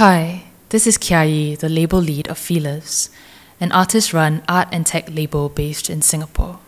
Hi, 0.00 0.44
this 0.70 0.86
is 0.86 0.96
Kia 0.96 1.24
Yee, 1.24 1.54
the 1.56 1.68
label 1.68 1.98
lead 1.98 2.26
of 2.28 2.38
Feelers, 2.38 3.10
an 3.60 3.70
artist 3.70 4.14
run 4.14 4.42
art 4.48 4.68
and 4.72 4.86
tech 4.86 5.10
label 5.10 5.50
based 5.50 5.90
in 5.90 6.00
Singapore. 6.00 6.58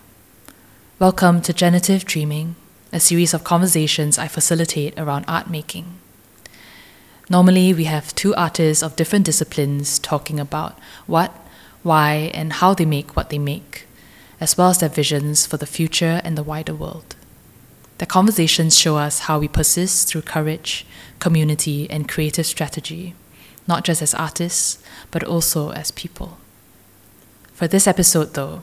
Welcome 0.98 1.40
to 1.40 1.54
Generative 1.54 2.04
Dreaming, 2.04 2.56
a 2.92 3.00
series 3.00 3.32
of 3.32 3.42
conversations 3.42 4.18
I 4.18 4.28
facilitate 4.28 4.92
around 4.98 5.24
art 5.26 5.48
making. 5.48 5.98
Normally, 7.30 7.72
we 7.72 7.84
have 7.84 8.14
two 8.14 8.34
artists 8.34 8.82
of 8.82 8.96
different 8.96 9.24
disciplines 9.24 9.98
talking 9.98 10.38
about 10.38 10.78
what, 11.06 11.34
why, 11.82 12.30
and 12.34 12.52
how 12.52 12.74
they 12.74 12.84
make 12.84 13.16
what 13.16 13.30
they 13.30 13.38
make, 13.38 13.86
as 14.42 14.58
well 14.58 14.68
as 14.68 14.76
their 14.76 14.90
visions 14.90 15.46
for 15.46 15.56
the 15.56 15.64
future 15.64 16.20
and 16.22 16.36
the 16.36 16.42
wider 16.42 16.74
world. 16.74 17.16
The 17.96 18.04
conversations 18.04 18.78
show 18.78 18.98
us 18.98 19.20
how 19.20 19.38
we 19.38 19.48
persist 19.48 20.08
through 20.08 20.22
courage, 20.22 20.84
community, 21.18 21.88
and 21.88 22.06
creative 22.06 22.44
strategy, 22.44 23.14
not 23.66 23.84
just 23.84 24.02
as 24.02 24.14
artists, 24.14 24.82
but 25.10 25.22
also 25.24 25.70
as 25.70 25.90
people. 25.90 26.38
For 27.52 27.68
this 27.68 27.86
episode, 27.86 28.34
though, 28.34 28.62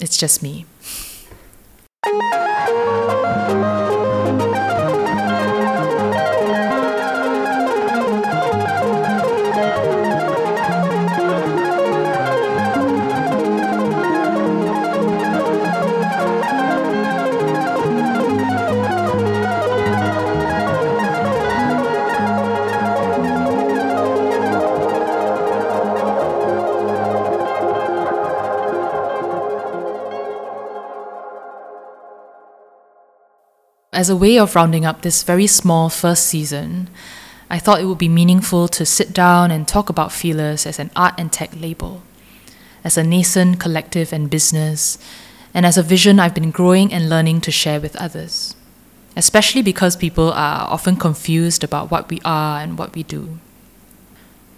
it's 0.00 0.16
just 0.16 0.42
me. 0.42 0.66
As 33.96 34.10
a 34.10 34.14
way 34.14 34.38
of 34.38 34.54
rounding 34.54 34.84
up 34.84 35.00
this 35.00 35.22
very 35.22 35.46
small 35.46 35.88
first 35.88 36.26
season, 36.26 36.90
I 37.48 37.58
thought 37.58 37.80
it 37.80 37.86
would 37.86 37.96
be 37.96 38.10
meaningful 38.10 38.68
to 38.68 38.84
sit 38.84 39.14
down 39.14 39.50
and 39.50 39.66
talk 39.66 39.88
about 39.88 40.12
Feelers 40.12 40.66
as 40.66 40.78
an 40.78 40.90
art 40.94 41.14
and 41.16 41.32
tech 41.32 41.58
label, 41.58 42.02
as 42.84 42.98
a 42.98 43.02
nascent 43.02 43.58
collective 43.58 44.12
and 44.12 44.28
business, 44.28 44.98
and 45.54 45.64
as 45.64 45.78
a 45.78 45.82
vision 45.82 46.20
I've 46.20 46.34
been 46.34 46.50
growing 46.50 46.92
and 46.92 47.08
learning 47.08 47.40
to 47.40 47.50
share 47.50 47.80
with 47.80 47.96
others, 47.96 48.54
especially 49.16 49.62
because 49.62 49.96
people 49.96 50.30
are 50.30 50.68
often 50.68 50.96
confused 50.96 51.64
about 51.64 51.90
what 51.90 52.10
we 52.10 52.20
are 52.22 52.60
and 52.60 52.76
what 52.76 52.94
we 52.94 53.02
do. 53.02 53.38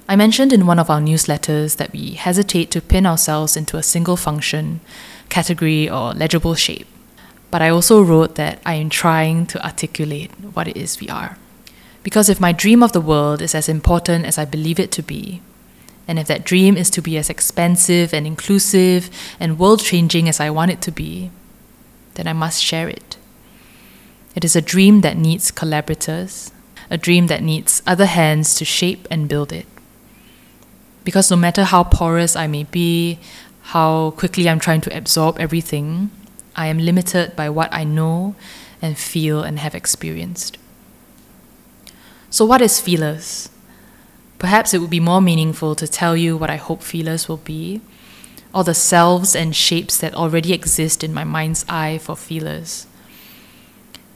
I 0.09 0.17
mentioned 0.17 0.53
in 0.53 0.67
one 0.67 0.81
of 0.81 0.91
our 0.91 1.01
newsletters 1.01 1.77
that 1.77 1.93
we 1.93 2.15
hesitate 2.15 2.73
to 2.73 2.81
pin 2.81 3.07
ourselves 3.07 3.57
into 3.57 3.77
a 3.77 3.85
single 3.85 4.17
function, 4.17 4.81
category, 5.29 5.89
or 5.89 6.13
legible 6.13 6.57
shape. 6.57 6.89
But 7.51 7.63
I 7.63 7.71
also 7.71 8.03
wrote 8.03 8.35
that 8.35 8.61
I 8.67 8.75
am 8.75 8.91
trying 8.91 9.47
to 9.47 9.65
articulate 9.65 10.31
what 10.53 10.69
it 10.69 10.77
is 10.77 11.01
we 11.01 11.09
are. 11.09 11.39
Because 12.03 12.29
if 12.29 12.41
my 12.41 12.53
dream 12.53 12.83
of 12.83 12.93
the 12.93 13.01
world 13.01 13.43
is 13.43 13.55
as 13.55 13.69
important 13.69 14.25
as 14.25 14.39
I 14.39 14.45
believe 14.45 14.79
it 14.79 14.93
to 14.93 15.03
be, 15.03 15.41
and 16.07 16.19
if 16.19 16.27
that 16.29 16.45
dream 16.45 16.77
is 16.77 16.89
to 16.91 17.03
be 17.03 17.19
as 17.19 17.29
expansive 17.29 18.15
and 18.15 18.27
inclusive 18.27 19.11
and 19.39 19.59
world 19.59 19.81
changing 19.81 20.29
as 20.29 20.41
I 20.41 20.49
want 20.49 20.71
it 20.71 20.81
to 20.83 20.91
be, 20.91 21.31
then 22.15 22.27
I 22.27 22.33
must 22.33 22.63
share 22.63 22.89
it. 22.89 23.17
It 24.35 24.45
is 24.45 24.57
a 24.57 24.63
dream 24.63 25.03
that 25.03 25.19
needs 25.19 25.51
collaborators, 25.51 26.51
a 26.91 26.97
dream 26.97 27.27
that 27.27 27.43
needs 27.43 27.83
other 27.87 28.07
hands 28.07 28.55
to 28.57 28.65
shape 28.65 29.07
and 29.11 29.29
build 29.29 29.53
it. 29.53 29.67
Because 31.05 31.31
no 31.31 31.37
matter 31.37 31.65
how 31.65 31.85
porous 31.85 32.37
I 32.37 32.47
may 32.47 32.65
be, 32.65 33.19
how 33.63 34.13
quickly 34.13 34.49
I'm 34.49 34.61
trying 34.61 34.81
to 34.83 34.97
absorb 34.97 35.39
everything, 35.39 36.11
I 36.59 36.67
am 36.67 36.79
limited 36.79 37.37
by 37.37 37.49
what 37.49 37.73
I 37.73 37.85
know 37.85 38.35
and 38.83 38.99
feel 38.99 39.43
and 39.43 39.61
have 39.61 39.77
experienced. 39.77 40.59
So, 42.31 42.45
what 42.45 42.61
is 42.61 42.81
feelers? 42.81 43.49
Perhaps 44.41 44.75
it 44.75 44.81
would 44.81 44.91
be 44.91 45.01
more 45.01 45.21
meaningful 45.21 45.77
to 45.77 45.87
tell 45.87 46.17
you 46.17 46.37
what 46.37 46.51
I 46.51 46.57
hope 46.57 46.83
feelers 46.83 47.29
will 47.29 47.39
be, 47.39 47.81
or 48.53 48.65
the 48.65 48.75
selves 48.75 49.37
and 49.37 49.55
shapes 49.55 49.99
that 49.99 50.15
already 50.15 50.53
exist 50.53 51.05
in 51.05 51.15
my 51.15 51.25
mind's 51.25 51.65
eye 51.69 51.99
for 51.99 52.17
feelers. 52.17 52.89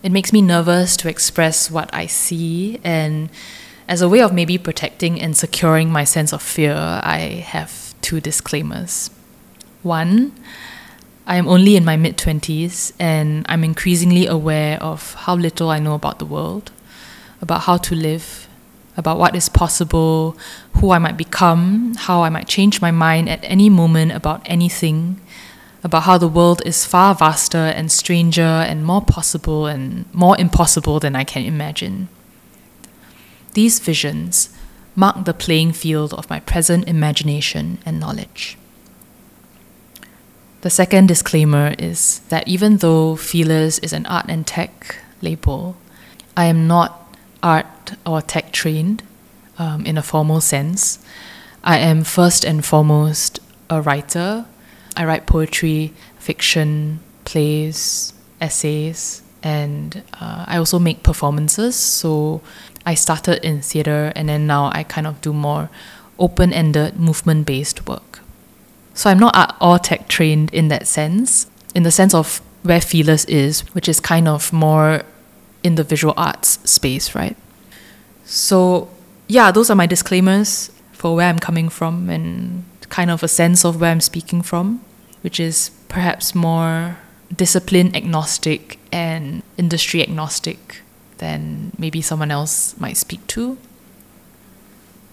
It 0.03 0.11
makes 0.11 0.33
me 0.33 0.43
nervous 0.43 0.97
to 0.99 1.09
express 1.09 1.71
what 1.71 1.89
I 1.95 2.07
see, 2.07 2.81
and 2.83 3.31
as 3.87 4.03
a 4.03 4.09
way 4.09 4.21
of 4.21 4.33
maybe 4.33 4.59
protecting 4.59 5.21
and 5.21 5.37
securing 5.37 5.91
my 5.91 6.03
sense 6.03 6.33
of 6.33 6.43
fear, 6.43 6.75
I 6.75 7.45
have 7.47 7.95
two 8.01 8.21
disclaimers. 8.21 9.11
One, 9.83 10.33
I 11.27 11.37
am 11.37 11.49
only 11.49 11.77
in 11.77 11.85
my 11.85 11.97
mid 11.97 12.17
20s 12.17 12.93
and 12.99 13.47
I'm 13.49 13.63
increasingly 13.63 14.27
aware 14.27 14.83
of 14.83 15.15
how 15.15 15.37
little 15.37 15.71
I 15.71 15.79
know 15.79 15.95
about 15.95 16.19
the 16.19 16.25
world, 16.25 16.73
about 17.41 17.63
how 17.63 17.77
to 17.77 17.95
live, 17.95 18.49
about 18.97 19.19
what 19.19 19.37
is 19.37 19.49
possible, 19.49 20.37
who 20.75 20.91
I 20.91 20.99
might 20.99 21.17
become, 21.17 21.95
how 21.95 22.23
I 22.23 22.29
might 22.29 22.49
change 22.49 22.83
my 22.83 22.91
mind 22.91 23.29
at 23.29 23.41
any 23.45 23.71
moment 23.71 24.13
about 24.13 24.43
anything, 24.47 25.21
about 25.85 26.03
how 26.03 26.19
the 26.19 26.29
world 26.29 26.61
is 26.67 26.85
far 26.85 27.15
vaster 27.15 27.57
and 27.57 27.91
stranger 27.91 28.43
and 28.43 28.85
more 28.85 29.03
possible 29.03 29.67
and 29.67 30.13
more 30.13 30.39
impossible 30.39 30.99
than 30.99 31.15
I 31.15 31.25
can 31.25 31.45
imagine. 31.45 32.09
These 33.55 33.79
visions 33.79 34.51
mark 34.97 35.25
the 35.25 35.35
playing 35.35 35.73
field 35.73 36.13
of 36.15 36.29
my 36.29 36.41
present 36.41 36.89
imagination 36.89 37.79
and 37.87 38.01
knowledge. 38.01 38.59
The 40.63 40.71
second 40.71 41.09
disclaimer 41.09 41.75
is 41.77 42.21
that 42.29 42.47
even 42.47 42.77
though 42.77 43.17
Feelers 43.17 43.81
is 43.81 43.93
an 43.93 44.07
art 44.07 44.27
and 44.29 44.47
tech 44.47 44.97
label, 45.21 45.77
I 46.37 46.45
am 46.45 46.69
not 46.69 47.17
art 47.43 47.95
or 48.07 48.23
tech 48.23 48.53
trained 48.53 49.03
um, 49.59 49.85
in 49.85 49.99
a 49.99 50.03
formal 50.03 50.41
sense. 50.41 51.01
I 51.65 51.79
am 51.79 52.05
first 52.05 52.45
and 52.45 52.65
foremost 52.65 53.41
a 53.69 53.83
writer. 53.83 54.47
I 54.97 55.05
write 55.05 55.27
poetry, 55.27 55.95
fiction, 56.21 57.01
plays, 57.25 58.13
essays, 58.41 59.23
and 59.43 60.05
uh, 60.21 60.45
I 60.47 60.59
also 60.59 60.79
make 60.79 61.03
performances. 61.03 61.75
So 61.75 62.41
I 62.87 62.95
started 62.95 63.45
in 63.45 63.63
theatre 63.63 64.13
and 64.15 64.29
then 64.29 64.47
now 64.47 64.71
I 64.73 64.85
kind 64.85 65.09
of 65.09 65.21
do 65.23 65.33
more 65.33 65.71
open 66.21 66.53
ended, 66.53 67.01
movement 67.01 67.47
based 67.47 67.89
work. 67.89 68.22
So 68.95 69.11
I'm 69.11 69.19
not 69.19 69.37
art 69.37 69.55
or 69.61 69.79
tech 69.79 70.09
trained 70.09 70.53
in 70.53 70.69
that 70.69 70.87
sense, 70.87 71.47
in 71.75 71.83
the 71.83 71.91
sense 71.91 72.15
of 72.15 72.41
where 72.63 72.81
Feelers 72.81 73.25
is, 73.25 73.61
which 73.75 73.89
is 73.89 74.01
kind 74.01 74.29
of 74.29 74.53
more 74.53 75.03
in 75.63 75.77
the 75.77 75.85
visual 75.85 76.15
arts 76.17 76.59
space, 76.69 77.15
right? 77.15 77.37
So 78.25 78.89
yeah, 79.29 79.51
those 79.51 79.71
are 79.71 79.75
my 79.75 79.87
disclaimers 79.87 80.71
for 80.93 81.15
where 81.15 81.29
I'm 81.29 81.39
coming 81.39 81.69
from 81.69 82.11
and 82.11 82.65
kind 82.89 83.11
of 83.11 83.23
a 83.23 83.29
sense 83.29 83.65
of 83.65 83.81
where 83.81 83.91
I'm 83.91 84.01
speaking 84.01 84.43
from, 84.43 84.85
which 85.23 85.41
is 85.41 85.71
perhaps 85.89 86.35
more 86.35 86.99
discipline 87.35 87.97
agnostic 87.97 88.79
and 88.93 89.43
industry 89.57 90.03
agnostic 90.03 90.83
than 91.19 91.73
maybe 91.79 92.03
someone 92.03 92.31
else 92.31 92.79
might 92.79 92.97
speak 92.97 93.27
to. 93.29 93.57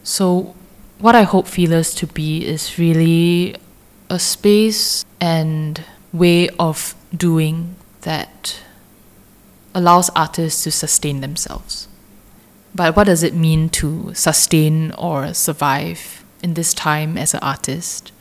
So, 0.03 0.55
what 0.97 1.15
I 1.15 1.23
hope 1.23 1.47
Feelers 1.47 1.93
to 1.95 2.07
be 2.07 2.45
is 2.45 2.77
really 2.77 3.55
a 4.09 4.19
space 4.19 5.05
and 5.21 5.83
way 6.11 6.49
of 6.59 6.95
doing 7.15 7.75
that 8.01 8.61
allows 9.73 10.09
artists 10.11 10.63
to 10.63 10.71
sustain 10.71 11.21
themselves. 11.21 11.87
But 12.73 12.95
what 12.95 13.05
does 13.05 13.23
it 13.23 13.33
mean 13.33 13.69
to 13.69 14.13
sustain 14.13 14.91
or 14.93 15.33
survive 15.33 16.23
in 16.41 16.53
this 16.53 16.73
time 16.73 17.17
as 17.17 17.33
an 17.33 17.39
artist? 17.41 18.11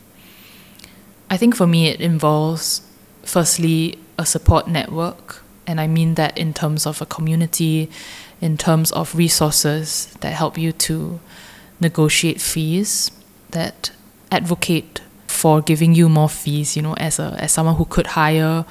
I 1.31 1.37
think 1.37 1.55
for 1.55 1.67
me, 1.67 1.89
it 1.89 2.01
involves 2.01 2.83
firstly 3.23 3.99
a 4.19 4.25
support 4.25 4.67
network, 4.69 5.43
and 5.67 5.81
I 5.81 5.87
mean 5.87 6.15
that 6.15 6.37
in 6.37 6.55
terms 6.55 6.87
of 6.87 7.03
a 7.03 7.07
community, 7.07 7.91
in 8.41 8.57
terms 8.57 8.91
of 8.93 9.15
resources 9.15 10.17
that 10.21 10.33
help 10.33 10.57
you 10.57 10.73
to 10.73 11.21
negotiate 11.81 12.41
fees, 12.41 13.11
that 13.51 13.91
advocate 14.33 15.01
for 15.39 15.63
giving 15.63 15.95
you 15.95 16.09
more 16.09 16.29
fees, 16.29 16.77
you 16.77 16.83
know, 16.83 16.95
as 16.95 17.19
a 17.19 17.37
as 17.39 17.53
someone 17.53 17.77
who 17.77 17.85
could 17.85 18.09
hire 18.19 18.65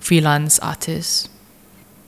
freelance 0.00 0.58
artists. 0.60 1.28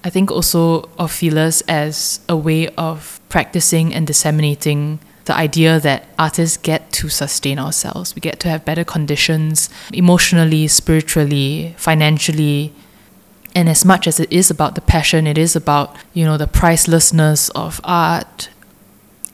I 0.02 0.10
think 0.10 0.30
also 0.30 0.88
of 0.98 1.12
feelers 1.12 1.62
as 1.68 2.20
a 2.28 2.36
way 2.36 2.68
of 2.76 3.20
practicing 3.28 3.92
and 3.92 4.06
disseminating 4.06 5.00
the 5.26 5.34
idea 5.34 5.80
that 5.80 6.06
artists 6.18 6.56
get 6.56 6.92
to 6.92 7.08
sustain 7.08 7.58
ourselves. 7.58 8.14
We 8.14 8.20
get 8.20 8.38
to 8.40 8.48
have 8.48 8.64
better 8.64 8.84
conditions 8.84 9.68
emotionally, 9.92 10.68
spiritually, 10.68 11.74
financially. 11.76 12.72
And 13.54 13.68
as 13.68 13.84
much 13.84 14.06
as 14.06 14.20
it 14.20 14.32
is 14.32 14.50
about 14.50 14.76
the 14.76 14.80
passion, 14.80 15.26
it 15.26 15.36
is 15.36 15.56
about, 15.56 15.96
you 16.14 16.24
know, 16.24 16.36
the 16.36 16.46
pricelessness 16.46 17.50
of 17.50 17.80
art. 17.82 18.48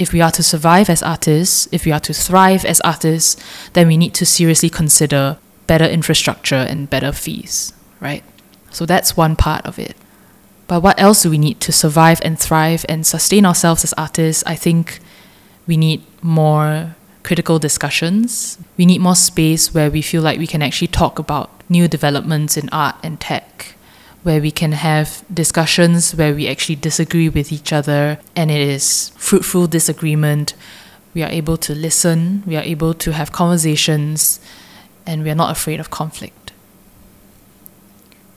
If 0.03 0.13
we 0.13 0.21
are 0.21 0.33
to 0.33 0.43
survive 0.43 0.91
as 0.91 1.03
artists, 1.03 1.69
if 1.73 1.85
we 1.85 1.93
are 1.93 2.01
to 2.01 2.13
thrive 2.13 2.65
as 2.65 2.81
artists, 2.81 3.37
then 3.73 3.87
we 3.87 3.97
need 3.97 4.15
to 4.15 4.27
seriously 4.27 4.69
consider 4.69 5.39
better 5.67 5.85
infrastructure 5.85 6.57
and 6.57 6.91
better 6.91 7.13
fees, 7.13 7.73
right? 8.01 8.25
So 8.71 8.85
that's 8.85 9.17
one 9.17 9.37
part 9.37 9.65
of 9.65 9.79
it. 9.79 9.97
But 10.67 10.83
what 10.83 11.01
else 11.01 11.23
do 11.23 11.31
we 11.31 11.39
need 11.39 11.61
to 11.61 11.73
survive 11.73 12.21
and 12.25 12.39
thrive 12.39 12.85
and 12.89 13.07
sustain 13.07 13.47
ourselves 13.47 13.85
as 13.85 13.93
artists? 13.95 14.43
I 14.47 14.55
think 14.55 15.01
we 15.67 15.77
need 15.77 16.03
more 16.23 16.97
critical 17.23 17.59
discussions. 17.59 18.59
We 18.77 18.87
need 18.87 19.01
more 19.01 19.15
space 19.15 19.73
where 19.73 19.91
we 19.91 20.03
feel 20.03 20.23
like 20.23 20.39
we 20.39 20.47
can 20.47 20.63
actually 20.63 20.89
talk 20.89 21.19
about 21.19 21.51
new 21.69 21.89
developments 21.89 22.57
in 22.57 22.69
art 22.71 22.97
and 23.03 23.21
tech, 23.21 23.75
where 24.23 24.41
we 24.41 24.51
can 24.51 24.73
have 24.73 25.25
discussions 25.33 26.15
where 26.15 26.35
we 26.35 26.49
actually 26.49 26.77
disagree 26.77 27.29
with 27.29 27.53
each 27.53 27.73
other 27.73 28.19
and 28.37 28.51
it 28.51 28.61
is 28.61 29.11
fruitful 29.17 29.67
disagreement. 29.67 30.55
We 31.15 31.23
are 31.23 31.31
able 31.31 31.57
to 31.59 31.75
listen, 31.75 32.43
we 32.47 32.57
are 32.57 32.63
able 32.63 32.95
to 32.95 33.13
have 33.13 33.33
conversations, 33.33 34.41
and 35.07 35.23
we 35.25 35.31
are 35.31 35.35
not 35.35 35.51
afraid 35.51 35.81
of 35.81 35.91
conflict. 35.91 36.53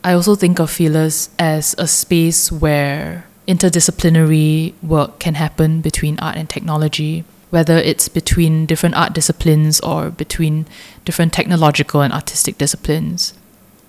I 0.03 0.13
also 0.13 0.35
think 0.35 0.59
of 0.59 0.69
Feelers 0.69 1.29
as 1.39 1.75
a 1.77 1.87
space 1.87 2.51
where 2.51 3.25
interdisciplinary 3.47 4.73
work 4.83 5.19
can 5.19 5.35
happen 5.35 5.81
between 5.81 6.19
art 6.19 6.35
and 6.35 6.49
technology, 6.49 7.23
whether 7.49 7.77
it's 7.77 8.07
between 8.09 8.65
different 8.65 8.95
art 8.95 9.13
disciplines 9.13 9.79
or 9.79 10.09
between 10.09 10.67
different 11.05 11.31
technological 11.31 12.01
and 12.01 12.11
artistic 12.13 12.57
disciplines. 12.57 13.33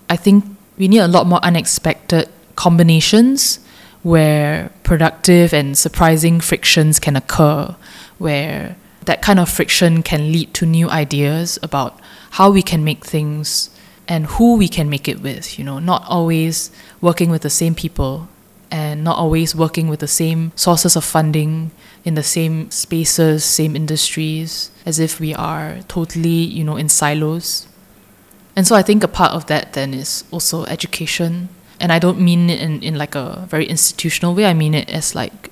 I 0.08 0.16
think 0.16 0.55
we 0.76 0.88
need 0.88 0.98
a 0.98 1.08
lot 1.08 1.26
more 1.26 1.40
unexpected 1.42 2.28
combinations 2.54 3.60
where 4.02 4.70
productive 4.82 5.52
and 5.52 5.76
surprising 5.76 6.40
frictions 6.40 7.00
can 7.00 7.16
occur, 7.16 7.74
where 8.18 8.76
that 9.04 9.22
kind 9.22 9.38
of 9.38 9.48
friction 9.48 10.02
can 10.02 10.32
lead 10.32 10.52
to 10.54 10.66
new 10.66 10.88
ideas 10.90 11.58
about 11.62 11.98
how 12.32 12.50
we 12.50 12.62
can 12.62 12.84
make 12.84 13.04
things 13.04 13.70
and 14.08 14.26
who 14.26 14.56
we 14.56 14.68
can 14.68 14.88
make 14.88 15.08
it 15.08 15.20
with, 15.20 15.58
you 15.58 15.64
know, 15.64 15.78
not 15.78 16.04
always 16.06 16.70
working 17.00 17.30
with 17.30 17.42
the 17.42 17.50
same 17.50 17.74
people 17.74 18.28
and 18.70 19.02
not 19.02 19.16
always 19.16 19.54
working 19.54 19.88
with 19.88 20.00
the 20.00 20.08
same 20.08 20.52
sources 20.54 20.96
of 20.96 21.04
funding 21.04 21.70
in 22.04 22.14
the 22.14 22.22
same 22.22 22.70
spaces, 22.70 23.44
same 23.44 23.74
industries, 23.74 24.70
as 24.84 24.98
if 24.98 25.18
we 25.18 25.34
are 25.34 25.78
totally, 25.88 26.28
you 26.28 26.62
know, 26.62 26.76
in 26.76 26.88
silos. 26.88 27.66
And 28.56 28.66
so 28.66 28.74
I 28.74 28.82
think 28.82 29.04
a 29.04 29.08
part 29.08 29.32
of 29.32 29.46
that 29.46 29.74
then 29.74 29.92
is 29.92 30.24
also 30.30 30.64
education. 30.64 31.50
And 31.78 31.92
I 31.92 31.98
don't 31.98 32.18
mean 32.18 32.48
it 32.48 32.60
in, 32.60 32.82
in 32.82 32.96
like 32.96 33.14
a 33.14 33.46
very 33.48 33.66
institutional 33.66 34.34
way, 34.34 34.46
I 34.46 34.54
mean 34.54 34.74
it 34.74 34.88
as 34.88 35.14
like 35.14 35.50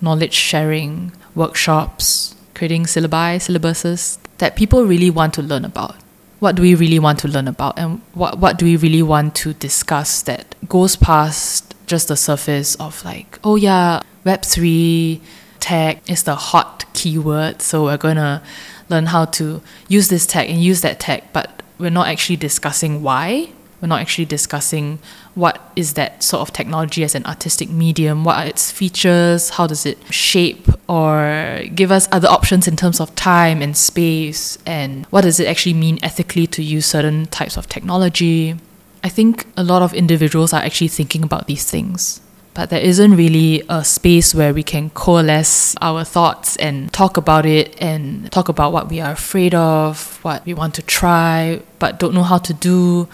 knowledge 0.00 0.34
sharing, 0.34 1.12
workshops, 1.34 2.36
creating 2.54 2.84
syllabi, 2.84 3.36
syllabuses 3.36 4.18
that 4.38 4.56
people 4.56 4.84
really 4.84 5.10
want 5.10 5.32
to 5.34 5.42
learn 5.42 5.64
about. 5.64 5.96
What 6.38 6.54
do 6.54 6.62
we 6.62 6.74
really 6.74 6.98
want 6.98 7.18
to 7.20 7.28
learn 7.28 7.48
about? 7.48 7.78
And 7.78 8.02
what, 8.12 8.38
what 8.38 8.58
do 8.58 8.66
we 8.66 8.76
really 8.76 9.02
want 9.02 9.34
to 9.36 9.54
discuss 9.54 10.22
that 10.22 10.54
goes 10.68 10.94
past 10.94 11.74
just 11.86 12.08
the 12.08 12.16
surface 12.16 12.74
of 12.76 13.04
like, 13.04 13.40
oh 13.42 13.56
yeah, 13.56 14.02
Web3 14.24 15.20
tech 15.58 16.08
is 16.08 16.22
the 16.22 16.36
hot 16.36 16.84
keyword, 16.92 17.62
so 17.62 17.84
we're 17.84 17.96
gonna 17.96 18.42
learn 18.88 19.06
how 19.06 19.24
to 19.24 19.60
use 19.88 20.08
this 20.08 20.26
tech 20.26 20.48
and 20.48 20.62
use 20.62 20.82
that 20.82 21.00
tech, 21.00 21.32
but 21.32 21.57
we're 21.78 21.90
not 21.90 22.08
actually 22.08 22.36
discussing 22.36 23.02
why. 23.02 23.50
We're 23.80 23.88
not 23.88 24.00
actually 24.00 24.24
discussing 24.24 24.98
what 25.36 25.70
is 25.76 25.94
that 25.94 26.24
sort 26.24 26.42
of 26.42 26.52
technology 26.52 27.04
as 27.04 27.14
an 27.14 27.24
artistic 27.26 27.70
medium, 27.70 28.24
what 28.24 28.36
are 28.36 28.46
its 28.46 28.72
features, 28.72 29.50
how 29.50 29.68
does 29.68 29.86
it 29.86 29.98
shape 30.12 30.66
or 30.88 31.62
give 31.72 31.92
us 31.92 32.08
other 32.10 32.26
options 32.26 32.66
in 32.66 32.74
terms 32.74 32.98
of 32.98 33.14
time 33.14 33.62
and 33.62 33.76
space, 33.76 34.58
and 34.66 35.06
what 35.06 35.20
does 35.20 35.38
it 35.38 35.46
actually 35.46 35.74
mean 35.74 36.00
ethically 36.02 36.48
to 36.48 36.62
use 36.62 36.86
certain 36.86 37.26
types 37.26 37.56
of 37.56 37.68
technology. 37.68 38.56
I 39.04 39.08
think 39.08 39.46
a 39.56 39.62
lot 39.62 39.82
of 39.82 39.94
individuals 39.94 40.52
are 40.52 40.60
actually 40.60 40.88
thinking 40.88 41.22
about 41.22 41.46
these 41.46 41.70
things 41.70 42.20
but 42.58 42.70
there 42.70 42.80
isn't 42.80 43.14
really 43.14 43.62
a 43.68 43.84
space 43.84 44.34
where 44.34 44.52
we 44.52 44.64
can 44.64 44.90
coalesce 44.90 45.76
our 45.80 46.02
thoughts 46.02 46.56
and 46.56 46.92
talk 46.92 47.16
about 47.16 47.46
it 47.46 47.80
and 47.80 48.32
talk 48.32 48.48
about 48.48 48.72
what 48.72 48.88
we 48.88 48.98
are 48.98 49.12
afraid 49.12 49.54
of, 49.54 50.18
what 50.24 50.44
we 50.44 50.52
want 50.52 50.74
to 50.74 50.82
try 50.82 51.62
but 51.78 52.00
don't 52.00 52.12
know 52.12 52.24
how 52.24 52.38
to 52.38 52.52
do. 52.52 53.06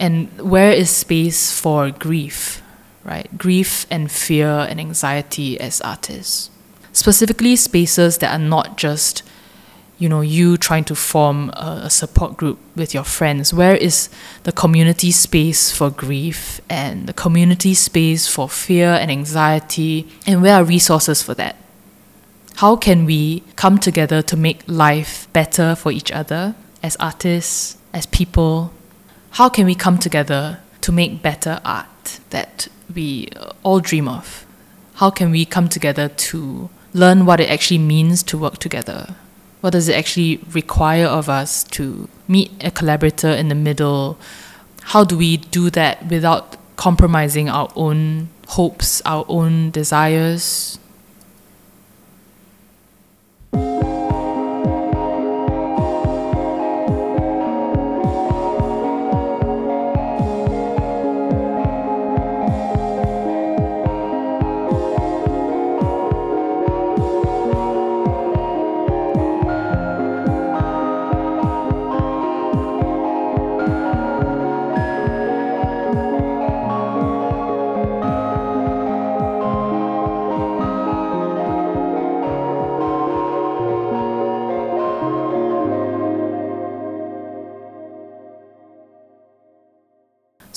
And 0.00 0.30
where 0.40 0.72
is 0.72 0.88
space 0.88 1.52
for 1.52 1.90
grief, 1.90 2.62
right? 3.04 3.28
Grief 3.36 3.86
and 3.90 4.10
fear 4.10 4.48
and 4.48 4.80
anxiety 4.80 5.60
as 5.60 5.82
artists. 5.82 6.48
Specifically, 6.94 7.54
spaces 7.54 8.16
that 8.16 8.32
are 8.32 8.42
not 8.42 8.78
just 8.78 9.22
you 9.98 10.08
know 10.08 10.20
you 10.20 10.56
trying 10.56 10.84
to 10.84 10.94
form 10.94 11.50
a, 11.50 11.82
a, 11.84 11.90
support 11.90 12.36
group 12.36 12.58
with 12.74 12.92
your 12.92 13.04
friends 13.04 13.54
where 13.54 13.76
is 13.76 14.08
the 14.42 14.52
community 14.52 15.12
space 15.12 15.70
for 15.70 15.90
grief 15.90 16.60
and 16.68 17.06
the 17.06 17.12
community 17.12 17.74
space 17.74 18.26
for 18.26 18.48
fear 18.48 18.88
and 18.88 19.10
anxiety 19.10 20.08
and 20.26 20.42
where 20.42 20.56
are 20.56 20.64
resources 20.64 21.22
for 21.22 21.34
that? 21.34 21.56
How 22.56 22.76
can 22.76 23.04
we 23.06 23.42
come 23.56 23.78
together 23.78 24.22
to 24.22 24.36
make 24.36 24.62
life 24.66 25.26
better 25.32 25.74
for 25.74 25.90
each 25.90 26.12
other 26.12 26.54
as 26.82 26.96
artists 26.96 27.78
as 27.92 28.06
people? 28.06 28.72
How 29.32 29.48
can 29.48 29.66
we 29.66 29.74
come 29.74 29.98
together 29.98 30.60
to 30.82 30.92
make 30.92 31.22
better 31.22 31.60
art 31.64 32.20
that 32.30 32.68
we 32.94 33.28
all 33.62 33.80
dream 33.80 34.08
of? 34.08 34.46
How 34.94 35.10
can 35.10 35.30
we 35.30 35.44
come 35.44 35.68
together 35.68 36.08
to 36.08 36.70
learn 36.92 37.24
what 37.24 37.40
it 37.40 37.48
actually 37.48 37.78
means 37.78 38.22
to 38.24 38.36
work 38.36 38.58
together 38.58 39.16
what 39.62 39.70
does 39.70 39.88
it 39.88 39.94
actually 39.94 40.38
require 40.52 41.06
of 41.06 41.28
us 41.28 41.62
to 41.64 42.08
meet 42.26 42.50
a 42.60 42.70
collaborator 42.70 43.28
in 43.30 43.48
the 43.48 43.54
middle? 43.54 44.18
How 44.82 45.04
do 45.04 45.16
we 45.16 45.36
do 45.36 45.70
that 45.70 46.08
without 46.08 46.56
compromising 46.76 47.48
our 47.48 47.70
own 47.76 48.28
hopes, 48.48 49.00
our 49.06 49.24
own 49.28 49.70
desires? 49.70 50.80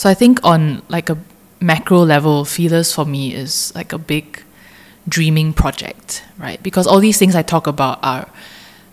So 0.06 0.12
I 0.12 0.14
think 0.14 0.40
on 0.44 0.84
like 0.88 1.10
a 1.10 1.18
macro 1.60 2.04
level, 2.04 2.46
feelers 2.46 2.94
for 2.94 3.06
me 3.06 3.34
is 3.34 3.74
like 3.74 3.92
a 3.92 3.98
big 3.98 4.44
dreaming 5.10 5.52
project, 5.52 6.24
right? 6.38 6.62
Because 6.62 6.86
all 6.86 7.00
these 7.00 7.18
things 7.18 7.34
I 7.34 7.42
talk 7.42 7.66
about 7.66 7.98
are 8.04 8.30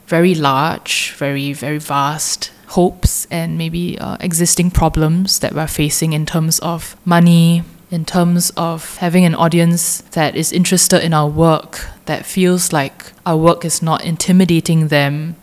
very 0.07 0.35
large, 0.35 1.12
very, 1.19 1.52
very 1.52 1.76
vast 1.76 2.50
hopes 2.69 3.26
and 3.31 3.59
maybe 3.59 3.99
uh, 3.99 4.16
existing 4.21 4.71
problems 4.71 5.40
that 5.40 5.52
we're 5.52 5.66
facing 5.66 6.14
in 6.14 6.25
terms 6.25 6.59
of 6.61 6.97
money, 7.04 7.62
in 7.90 8.07
terms 8.07 8.49
of 8.57 8.97
having 8.97 9.26
an 9.26 9.35
audience 9.35 10.00
that 10.12 10.35
is 10.35 10.50
interested 10.50 11.04
in 11.04 11.12
our 11.12 11.28
work, 11.28 11.90
that 12.07 12.25
feels 12.25 12.73
like 12.73 13.12
our 13.26 13.37
work 13.37 13.66
is 13.66 13.83
not 13.83 14.02
intimidating 14.02 14.88
them, 14.88 15.37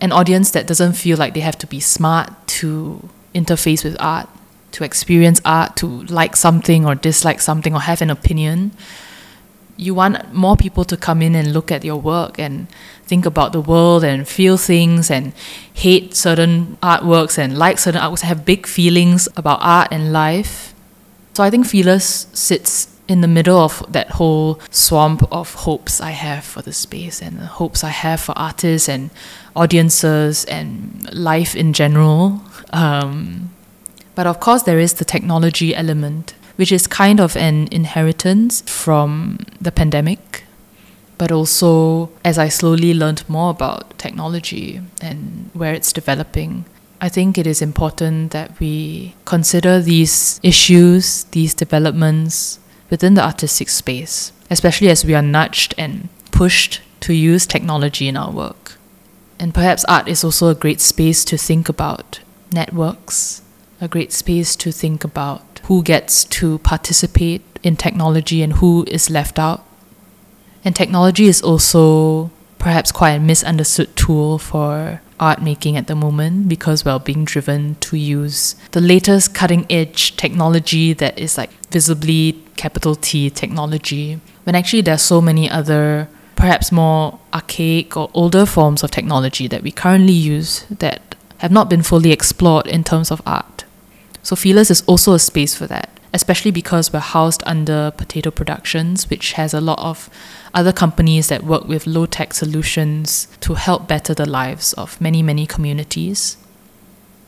an 0.00 0.12
audience 0.12 0.52
that 0.52 0.68
doesn't 0.68 0.92
feel 0.92 1.18
like 1.18 1.34
they 1.34 1.40
have 1.40 1.58
to 1.58 1.66
be 1.66 1.80
smart 1.80 2.30
to 2.46 3.08
interface 3.34 3.82
with 3.82 3.96
art 3.98 4.28
to 4.72 4.84
experience 4.84 5.40
art, 5.44 5.76
to 5.76 5.86
like 5.86 6.36
something 6.36 6.86
or 6.86 6.94
dislike 6.94 7.40
something 7.40 7.74
or 7.74 7.80
have 7.80 8.02
an 8.02 8.10
opinion. 8.10 8.72
You 9.76 9.94
want 9.94 10.34
more 10.34 10.56
people 10.56 10.84
to 10.84 10.96
come 10.96 11.22
in 11.22 11.34
and 11.34 11.52
look 11.52 11.72
at 11.72 11.84
your 11.84 11.96
work 11.96 12.38
and 12.38 12.68
think 13.04 13.24
about 13.24 13.52
the 13.52 13.60
world 13.60 14.04
and 14.04 14.28
feel 14.28 14.56
things 14.56 15.10
and 15.10 15.32
hate 15.72 16.14
certain 16.14 16.76
artworks 16.82 17.38
and 17.38 17.56
like 17.56 17.78
certain 17.78 18.00
artworks, 18.00 18.20
have 18.20 18.44
big 18.44 18.66
feelings 18.66 19.28
about 19.36 19.58
art 19.62 19.88
and 19.90 20.12
life. 20.12 20.74
So 21.34 21.42
I 21.42 21.50
think 21.50 21.66
Feelers 21.66 22.26
sits 22.32 22.88
in 23.08 23.22
the 23.22 23.28
middle 23.28 23.58
of 23.58 23.84
that 23.90 24.08
whole 24.10 24.60
swamp 24.70 25.26
of 25.32 25.54
hopes 25.54 26.00
I 26.00 26.10
have 26.10 26.44
for 26.44 26.62
the 26.62 26.72
space 26.72 27.20
and 27.20 27.38
the 27.38 27.46
hopes 27.46 27.82
I 27.82 27.88
have 27.88 28.20
for 28.20 28.38
artists 28.38 28.88
and 28.88 29.10
audiences 29.56 30.44
and 30.44 31.12
life 31.12 31.56
in 31.56 31.72
general. 31.72 32.40
Um, 32.72 33.50
but 34.20 34.26
of 34.26 34.38
course, 34.38 34.64
there 34.64 34.78
is 34.78 34.92
the 34.92 35.04
technology 35.06 35.74
element, 35.74 36.34
which 36.56 36.70
is 36.70 36.86
kind 36.86 37.20
of 37.20 37.38
an 37.38 37.68
inheritance 37.70 38.60
from 38.66 39.38
the 39.58 39.72
pandemic. 39.72 40.44
but 41.16 41.32
also 41.32 42.10
as 42.22 42.36
I 42.38 42.48
slowly 42.48 42.92
learned 42.92 43.28
more 43.28 43.50
about 43.50 43.98
technology 43.98 44.80
and 45.00 45.48
where 45.54 45.72
it's 45.72 45.92
developing, 45.92 46.66
I 47.00 47.08
think 47.08 47.38
it 47.38 47.46
is 47.46 47.62
important 47.62 48.32
that 48.32 48.60
we 48.60 49.14
consider 49.24 49.80
these 49.80 50.38
issues, 50.42 51.24
these 51.32 51.54
developments 51.54 52.58
within 52.90 53.14
the 53.14 53.24
artistic 53.24 53.70
space, 53.70 54.32
especially 54.50 54.90
as 54.90 55.04
we 55.04 55.14
are 55.14 55.22
nudged 55.22 55.74
and 55.78 56.10
pushed 56.30 56.82
to 57.00 57.14
use 57.14 57.46
technology 57.46 58.06
in 58.06 58.18
our 58.18 58.30
work. 58.30 58.78
And 59.38 59.54
perhaps 59.54 59.84
art 59.86 60.08
is 60.08 60.24
also 60.24 60.48
a 60.48 60.54
great 60.54 60.80
space 60.80 61.24
to 61.24 61.38
think 61.38 61.70
about 61.70 62.20
networks, 62.52 63.40
a 63.80 63.88
great 63.88 64.12
space 64.12 64.54
to 64.56 64.70
think 64.70 65.04
about 65.04 65.60
who 65.64 65.82
gets 65.82 66.24
to 66.24 66.58
participate 66.58 67.42
in 67.62 67.76
technology 67.76 68.42
and 68.42 68.54
who 68.54 68.84
is 68.88 69.10
left 69.10 69.38
out. 69.38 69.64
And 70.64 70.76
technology 70.76 71.26
is 71.26 71.40
also 71.40 72.30
perhaps 72.58 72.92
quite 72.92 73.12
a 73.12 73.20
misunderstood 73.20 73.96
tool 73.96 74.38
for 74.38 75.00
art 75.18 75.42
making 75.42 75.76
at 75.76 75.86
the 75.86 75.94
moment 75.94 76.48
because 76.48 76.84
we're 76.84 76.98
being 76.98 77.24
driven 77.24 77.74
to 77.76 77.96
use 77.96 78.54
the 78.72 78.80
latest 78.80 79.34
cutting 79.34 79.66
edge 79.70 80.16
technology 80.16 80.92
that 80.92 81.18
is 81.18 81.36
like 81.38 81.50
visibly 81.70 82.42
capital 82.56 82.94
T 82.94 83.30
technology 83.30 84.20
when 84.44 84.54
actually 84.54 84.82
there's 84.82 85.02
so 85.02 85.20
many 85.20 85.48
other 85.48 86.08
perhaps 86.36 86.72
more 86.72 87.18
archaic 87.34 87.96
or 87.96 88.10
older 88.14 88.46
forms 88.46 88.82
of 88.82 88.90
technology 88.90 89.46
that 89.46 89.62
we 89.62 89.70
currently 89.70 90.12
use 90.12 90.64
that 90.70 91.14
have 91.38 91.52
not 91.52 91.68
been 91.70 91.82
fully 91.82 92.12
explored 92.12 92.66
in 92.66 92.82
terms 92.84 93.10
of 93.10 93.20
art. 93.26 93.64
So 94.22 94.36
Feelers 94.36 94.70
is 94.70 94.82
also 94.86 95.14
a 95.14 95.18
space 95.18 95.54
for 95.54 95.66
that, 95.66 95.90
especially 96.12 96.50
because 96.50 96.92
we're 96.92 97.00
housed 97.00 97.42
under 97.46 97.90
Potato 97.96 98.30
Productions, 98.30 99.08
which 99.08 99.32
has 99.32 99.54
a 99.54 99.60
lot 99.60 99.78
of 99.78 100.10
other 100.52 100.72
companies 100.72 101.28
that 101.28 101.44
work 101.44 101.66
with 101.66 101.86
low 101.86 102.06
tech 102.06 102.34
solutions 102.34 103.28
to 103.40 103.54
help 103.54 103.88
better 103.88 104.14
the 104.14 104.28
lives 104.28 104.72
of 104.74 105.00
many, 105.00 105.22
many 105.22 105.46
communities. 105.46 106.36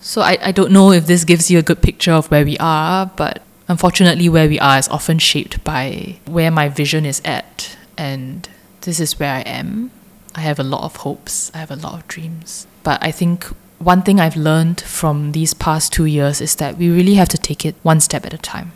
So 0.00 0.20
I, 0.20 0.36
I 0.42 0.52
don't 0.52 0.72
know 0.72 0.90
if 0.90 1.06
this 1.06 1.24
gives 1.24 1.50
you 1.50 1.58
a 1.58 1.62
good 1.62 1.80
picture 1.80 2.12
of 2.12 2.30
where 2.30 2.44
we 2.44 2.58
are, 2.58 3.06
but 3.06 3.42
unfortunately, 3.68 4.28
where 4.28 4.48
we 4.48 4.58
are 4.58 4.78
is 4.78 4.88
often 4.88 5.18
shaped 5.18 5.62
by 5.62 6.18
where 6.26 6.50
my 6.50 6.68
vision 6.68 7.06
is 7.06 7.22
at. 7.24 7.76
And 7.96 8.48
this 8.80 8.98
is 8.98 9.18
where 9.18 9.32
I 9.32 9.40
am. 9.42 9.92
I 10.34 10.40
have 10.40 10.58
a 10.58 10.64
lot 10.64 10.82
of 10.82 10.96
hopes, 10.96 11.50
I 11.54 11.58
have 11.58 11.70
a 11.70 11.76
lot 11.76 11.94
of 11.94 12.08
dreams. 12.08 12.66
But 12.82 13.02
I 13.02 13.12
think 13.12 13.46
one 13.82 14.02
thing 14.02 14.20
I've 14.20 14.36
learned 14.36 14.80
from 14.80 15.32
these 15.32 15.54
past 15.54 15.92
two 15.92 16.04
years 16.04 16.40
is 16.40 16.54
that 16.56 16.78
we 16.78 16.88
really 16.88 17.14
have 17.14 17.28
to 17.30 17.38
take 17.38 17.66
it 17.66 17.74
one 17.82 17.98
step 17.98 18.24
at 18.24 18.32
a 18.32 18.38
time. 18.38 18.72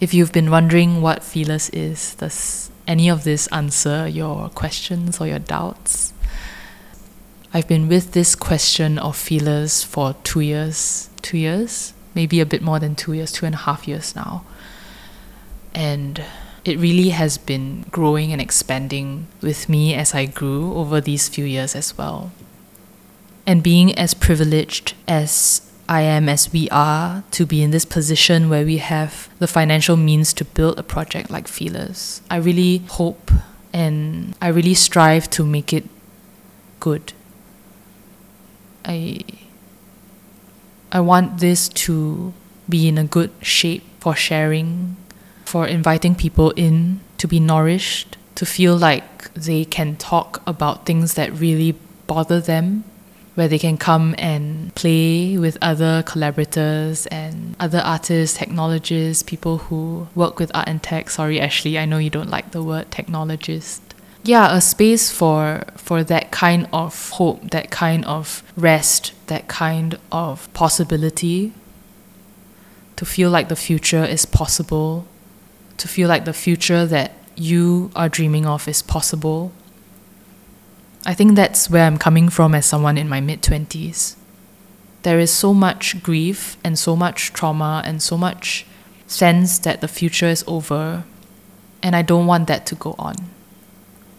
If 0.00 0.12
you've 0.12 0.32
been 0.32 0.50
wondering 0.50 1.00
what 1.00 1.22
Feelers 1.22 1.70
is, 1.70 2.16
does 2.16 2.70
any 2.86 3.08
of 3.08 3.22
this 3.22 3.46
answer 3.48 4.08
your 4.08 4.48
questions 4.48 5.20
or 5.20 5.26
your 5.28 5.38
doubts? 5.38 6.12
I've 7.52 7.68
been 7.68 7.88
with 7.88 8.12
this 8.12 8.34
question 8.34 8.98
of 8.98 9.16
Feelers 9.16 9.84
for 9.84 10.16
two 10.24 10.40
years, 10.40 11.08
two 11.22 11.38
years, 11.38 11.94
maybe 12.12 12.40
a 12.40 12.46
bit 12.46 12.60
more 12.60 12.80
than 12.80 12.96
two 12.96 13.12
years, 13.12 13.30
two 13.30 13.46
and 13.46 13.54
a 13.54 13.58
half 13.58 13.86
years 13.86 14.16
now. 14.16 14.44
And 15.72 16.24
it 16.64 16.78
really 16.78 17.10
has 17.10 17.38
been 17.38 17.84
growing 17.92 18.32
and 18.32 18.40
expanding 18.40 19.28
with 19.40 19.68
me 19.68 19.94
as 19.94 20.12
I 20.12 20.24
grew 20.26 20.74
over 20.74 21.00
these 21.00 21.28
few 21.28 21.44
years 21.44 21.76
as 21.76 21.96
well. 21.96 22.32
And 23.46 23.62
being 23.62 23.96
as 23.98 24.14
privileged 24.14 24.94
as 25.06 25.70
I 25.88 26.00
am, 26.00 26.28
as 26.28 26.52
we 26.52 26.68
are, 26.70 27.24
to 27.32 27.44
be 27.44 27.62
in 27.62 27.70
this 27.70 27.84
position 27.84 28.48
where 28.48 28.64
we 28.64 28.78
have 28.78 29.28
the 29.38 29.46
financial 29.46 29.96
means 29.96 30.32
to 30.34 30.44
build 30.44 30.78
a 30.78 30.82
project 30.82 31.30
like 31.30 31.46
Feelers, 31.46 32.22
I 32.30 32.36
really 32.36 32.78
hope 32.88 33.30
and 33.72 34.34
I 34.40 34.48
really 34.48 34.74
strive 34.74 35.28
to 35.30 35.44
make 35.44 35.72
it 35.72 35.84
good. 36.80 37.12
I 38.84 39.20
I 40.92 41.00
want 41.00 41.40
this 41.40 41.68
to 41.86 42.32
be 42.68 42.86
in 42.88 42.96
a 42.98 43.04
good 43.04 43.32
shape 43.42 43.82
for 43.98 44.14
sharing, 44.14 44.96
for 45.44 45.66
inviting 45.66 46.14
people 46.14 46.52
in 46.52 47.00
to 47.18 47.26
be 47.26 47.40
nourished, 47.40 48.16
to 48.36 48.46
feel 48.46 48.76
like 48.76 49.34
they 49.34 49.64
can 49.64 49.96
talk 49.96 50.40
about 50.46 50.86
things 50.86 51.14
that 51.14 51.32
really 51.32 51.74
bother 52.06 52.40
them 52.40 52.84
where 53.34 53.48
they 53.48 53.58
can 53.58 53.76
come 53.76 54.14
and 54.16 54.74
play 54.74 55.36
with 55.36 55.58
other 55.60 56.02
collaborators 56.04 57.06
and 57.06 57.56
other 57.58 57.80
artists, 57.80 58.36
technologists, 58.36 59.22
people 59.22 59.58
who 59.58 60.06
work 60.14 60.38
with 60.38 60.50
art 60.54 60.68
and 60.68 60.82
tech. 60.82 61.10
Sorry, 61.10 61.40
Ashley, 61.40 61.78
I 61.78 61.84
know 61.84 61.98
you 61.98 62.10
don't 62.10 62.30
like 62.30 62.52
the 62.52 62.62
word 62.62 62.90
technologist. 62.90 63.80
Yeah, 64.22 64.56
a 64.56 64.60
space 64.60 65.10
for 65.10 65.64
for 65.76 66.02
that 66.04 66.30
kind 66.30 66.68
of 66.72 67.10
hope, 67.10 67.50
that 67.50 67.70
kind 67.70 68.04
of 68.06 68.42
rest, 68.56 69.12
that 69.26 69.48
kind 69.48 69.98
of 70.10 70.52
possibility. 70.54 71.52
To 72.96 73.04
feel 73.04 73.28
like 73.28 73.48
the 73.48 73.56
future 73.56 74.04
is 74.04 74.24
possible, 74.24 75.06
to 75.78 75.88
feel 75.88 76.08
like 76.08 76.24
the 76.24 76.32
future 76.32 76.86
that 76.86 77.12
you 77.34 77.90
are 77.96 78.08
dreaming 78.08 78.46
of 78.46 78.68
is 78.68 78.82
possible 78.82 79.52
I 81.06 81.12
think 81.12 81.34
that's 81.36 81.68
where 81.68 81.84
I'm 81.84 81.98
coming 81.98 82.30
from 82.30 82.54
as 82.54 82.64
someone 82.64 82.96
in 82.96 83.08
my 83.08 83.20
mid 83.20 83.42
20s. 83.42 84.16
There 85.02 85.18
is 85.18 85.30
so 85.30 85.52
much 85.52 86.02
grief 86.02 86.56
and 86.64 86.78
so 86.78 86.96
much 86.96 87.34
trauma 87.34 87.82
and 87.84 88.02
so 88.02 88.16
much 88.16 88.66
sense 89.06 89.58
that 89.60 89.82
the 89.82 89.88
future 89.88 90.28
is 90.28 90.42
over, 90.46 91.04
and 91.82 91.94
I 91.94 92.00
don't 92.00 92.26
want 92.26 92.48
that 92.48 92.64
to 92.66 92.74
go 92.74 92.94
on. 92.98 93.16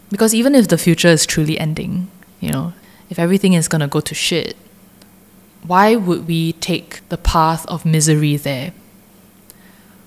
Because 0.09 0.35
even 0.35 0.53
if 0.53 0.67
the 0.67 0.77
future 0.77 1.07
is 1.07 1.25
truly 1.25 1.59
ending, 1.59 2.11
you 2.39 2.51
know, 2.51 2.73
if 3.09 3.17
everything 3.17 3.53
is 3.53 3.67
gonna 3.67 3.87
go 3.87 3.99
to 4.01 4.13
shit, 4.13 4.55
why 5.63 5.95
would 5.95 6.27
we 6.27 6.53
take 6.53 7.01
the 7.09 7.17
path 7.17 7.65
of 7.65 7.83
misery 7.83 8.37
there? 8.37 8.73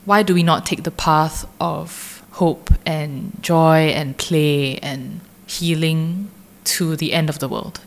Why 0.05 0.23
do 0.23 0.33
we 0.33 0.45
not 0.45 0.65
take 0.65 0.85
the 0.85 0.93
path 0.93 1.45
of 1.61 2.23
hope 2.33 2.73
and 2.87 3.37
joy 3.43 3.89
and 3.89 4.17
play 4.17 4.79
and 4.79 5.21
healing 5.49 6.31
to 6.77 6.97
the 6.97 7.13
end 7.13 7.29
of 7.29 7.39
the 7.39 7.49
world, 7.49 7.81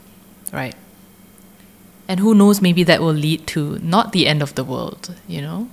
right? 0.51 0.75
And 2.07 2.19
who 2.19 2.33
knows, 2.35 2.61
maybe 2.61 2.83
that 2.83 3.00
will 3.01 3.13
lead 3.13 3.47
to 3.47 3.79
not 3.79 4.11
the 4.11 4.27
end 4.27 4.41
of 4.41 4.55
the 4.55 4.63
world, 4.63 5.15
you 5.27 5.41
know? 5.41 5.69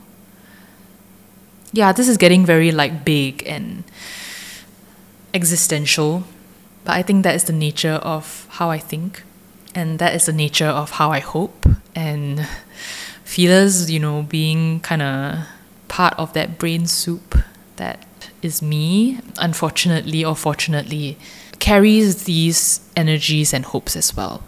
Yeah, 1.72 1.92
this 1.92 2.08
is 2.08 2.16
getting 2.16 2.46
very 2.46 2.70
like 2.70 3.04
big 3.04 3.42
and 3.46 3.84
existential, 5.34 6.24
but 6.84 6.92
I 6.92 7.02
think 7.02 7.24
that 7.24 7.34
is 7.34 7.44
the 7.44 7.52
nature 7.52 7.94
of 7.94 8.46
how 8.50 8.70
I 8.70 8.78
think, 8.78 9.22
and 9.74 9.98
that 9.98 10.14
is 10.14 10.26
the 10.26 10.32
nature 10.32 10.66
of 10.66 10.92
how 10.92 11.10
I 11.10 11.20
hope. 11.20 11.66
And 11.94 12.46
feelers, 13.24 13.90
you 13.90 14.00
know, 14.00 14.22
being 14.22 14.80
kind 14.80 15.02
of 15.02 15.46
part 15.88 16.14
of 16.18 16.32
that 16.34 16.58
brain 16.58 16.86
soup 16.86 17.36
that 17.76 18.06
is 18.42 18.62
me, 18.62 19.18
unfortunately 19.38 20.24
or 20.24 20.36
fortunately, 20.36 21.18
carries 21.58 22.24
these 22.24 22.80
energies 22.96 23.52
and 23.52 23.64
hopes 23.64 23.96
as 23.96 24.16
well. 24.16 24.42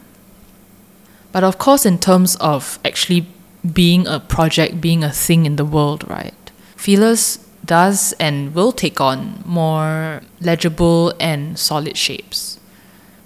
But 1.33 1.45
of 1.45 1.59
course, 1.59 1.87
in 1.87 1.99
terms 1.99 2.37
of 2.37 2.79
actually 2.85 3.27
being 3.73 4.07
a 4.07 4.21
project, 4.21 4.81
being 4.81 5.05
a 5.05 5.13
thing 5.13 5.47
in 5.47 5.57
the 5.57 5.65
world, 5.65 6.09
right? 6.09 6.35
Feelers 6.77 7.39
does 7.65 8.13
and 8.15 8.55
will 8.55 8.73
take 8.73 9.01
on 9.01 9.43
more 9.45 10.23
legible 10.41 11.13
and 11.21 11.59
solid 11.59 11.97
shapes. 11.97 12.59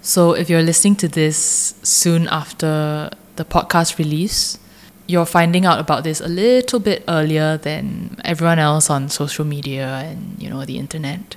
So 0.03 0.33
if 0.33 0.51
you're 0.51 0.63
listening 0.63 0.97
to 0.97 1.09
this 1.09 1.75
soon 1.83 2.29
after 2.29 3.11
the 3.37 3.45
podcast 3.45 3.97
release, 3.99 4.59
you're 5.07 5.27
finding 5.27 5.65
out 5.65 5.79
about 5.79 6.05
this 6.05 6.21
a 6.21 6.29
little 6.29 6.81
bit 6.81 7.05
earlier 7.09 7.57
than 7.57 8.17
everyone 8.25 8.59
else 8.59 8.91
on 8.91 9.09
social 9.09 9.45
media 9.45 9.87
and 9.87 10.43
you 10.43 10.49
know 10.49 10.65
the 10.65 10.79
internet 10.79 11.37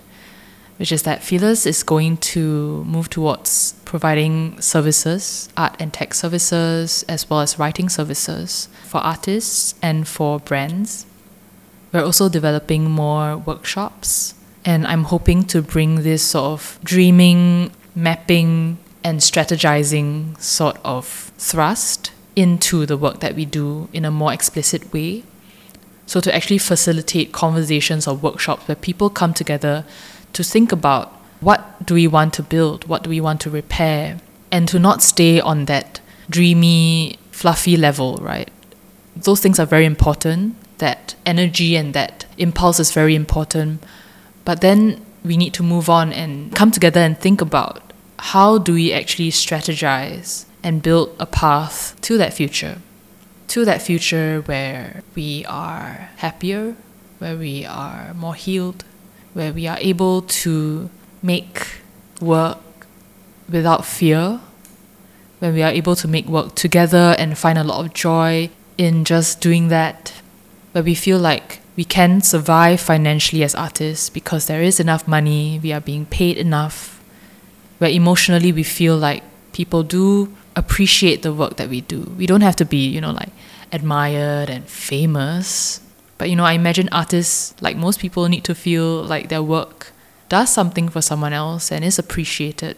which 0.77 0.91
is 0.91 1.03
that 1.03 1.23
Feelers 1.23 1.65
is 1.65 1.83
going 1.83 2.17
to 2.17 2.83
move 2.85 3.09
towards 3.09 3.73
providing 3.83 4.59
services, 4.61 5.49
art 5.57 5.75
and 5.79 5.91
tech 5.91 6.13
services, 6.13 7.03
as 7.09 7.29
well 7.29 7.41
as 7.41 7.59
writing 7.59 7.89
services 7.89 8.69
for 8.83 8.99
artists 8.99 9.75
and 9.81 10.07
for 10.07 10.39
brands. 10.39 11.05
We're 11.91 12.03
also 12.03 12.29
developing 12.29 12.91
more 12.91 13.37
workshops, 13.37 14.35
and 14.63 14.85
I'm 14.85 15.05
hoping 15.05 15.45
to 15.45 15.61
bring 15.61 16.03
this 16.03 16.23
sort 16.23 16.45
of 16.45 16.79
dreaming, 16.83 17.71
mapping, 17.95 18.77
and 19.03 19.19
strategizing 19.19 20.39
sort 20.39 20.77
of 20.83 21.31
thrust 21.37 22.11
into 22.35 22.85
the 22.85 22.97
work 22.97 23.19
that 23.21 23.35
we 23.35 23.45
do 23.45 23.89
in 23.93 24.05
a 24.05 24.11
more 24.11 24.31
explicit 24.31 24.93
way. 24.93 25.23
So, 26.05 26.21
to 26.21 26.33
actually 26.33 26.59
facilitate 26.59 27.31
conversations 27.31 28.07
or 28.07 28.15
workshops 28.15 28.67
where 28.67 28.75
people 28.75 29.09
come 29.09 29.33
together 29.33 29.85
to 30.37 30.43
think 30.43 30.71
about 30.71 31.11
what 31.39 31.83
do 31.83 31.95
we 31.95 32.07
want 32.07 32.31
to 32.35 32.43
build, 32.43 32.87
what 32.87 33.01
do 33.03 33.09
we 33.09 33.19
want 33.19 33.41
to 33.41 33.49
repair, 33.49 34.19
and 34.51 34.67
to 34.67 34.77
not 34.77 35.01
stay 35.01 35.39
on 35.39 35.65
that 35.65 35.99
dreamy, 36.29 37.17
fluffy 37.31 37.75
level, 37.75 38.17
right? 38.21 38.51
Those 39.15 39.39
things 39.39 39.59
are 39.59 39.65
very 39.65 39.85
important. 39.85 40.55
That 40.77 41.15
energy 41.25 41.75
and 41.75 41.95
that 41.95 42.27
impulse 42.37 42.79
is 42.79 42.91
very 42.91 43.15
important. 43.15 43.83
But 44.45 44.61
then 44.61 45.03
we 45.25 45.37
need 45.37 45.55
to 45.55 45.63
move 45.63 45.89
on 45.89 46.13
and 46.13 46.53
come 46.55 46.69
together 46.69 47.01
and 47.01 47.17
think 47.17 47.41
about 47.41 47.81
how 48.19 48.59
do 48.59 48.73
we 48.73 48.93
actually 48.93 49.31
strategize 49.31 50.45
and 50.61 50.83
build 50.83 51.15
a 51.19 51.25
path 51.25 51.99
to 52.01 52.17
that 52.19 52.33
future 52.33 52.77
to 53.47 53.65
that 53.65 53.81
future 53.81 54.41
where 54.41 55.01
we 55.15 55.45
are 55.45 56.09
happier, 56.17 56.75
where 57.19 57.37
we 57.37 57.65
are 57.65 58.13
more 58.13 58.35
healed, 58.35 58.83
where 59.37 59.53
we 59.53 59.67
are 59.67 59.77
able 59.81 60.23
to 60.23 60.89
make 61.21 61.81
work 62.19 62.57
without 63.47 63.85
fear, 63.85 64.39
when 65.37 65.53
we 65.53 65.61
are 65.61 65.69
able 65.69 65.95
to 65.95 66.07
make 66.07 66.25
work 66.25 66.55
together 66.55 67.15
and 67.19 67.37
find 67.37 67.55
a 67.59 67.63
lot 67.63 67.85
of 67.85 67.93
joy 67.93 68.49
in 68.79 69.05
just 69.05 69.39
doing 69.39 69.67
that, 69.67 70.11
where 70.71 70.83
we 70.83 70.95
feel 70.95 71.19
like 71.19 71.59
we 71.75 71.85
can 71.85 72.19
survive 72.19 72.81
financially 72.81 73.43
as 73.43 73.53
artists 73.53 74.09
because 74.09 74.47
there 74.47 74.63
is 74.63 74.79
enough 74.79 75.07
money, 75.07 75.59
we 75.61 75.71
are 75.71 75.81
being 75.81 76.07
paid 76.07 76.35
enough, 76.35 76.99
where 77.77 77.91
emotionally 77.91 78.51
we 78.51 78.63
feel 78.63 78.97
like 78.97 79.21
people 79.53 79.83
do 79.83 80.35
appreciate 80.55 81.21
the 81.21 81.31
work 81.31 81.57
that 81.57 81.69
we 81.69 81.81
do. 81.81 82.11
We 82.17 82.25
don't 82.25 82.41
have 82.41 82.55
to 82.55 82.65
be, 82.65 82.87
you 82.87 83.01
know, 83.01 83.11
like 83.11 83.29
admired 83.71 84.49
and 84.49 84.65
famous. 84.65 85.79
But 86.17 86.29
you 86.29 86.35
know, 86.35 86.45
I 86.45 86.53
imagine 86.53 86.89
artists, 86.91 87.53
like 87.61 87.77
most 87.77 87.99
people, 87.99 88.27
need 88.27 88.43
to 88.45 88.55
feel 88.55 89.03
like 89.03 89.29
their 89.29 89.43
work 89.43 89.91
does 90.29 90.51
something 90.51 90.89
for 90.89 91.01
someone 91.01 91.33
else 91.33 91.71
and 91.71 91.85
is 91.85 91.99
appreciated 91.99 92.77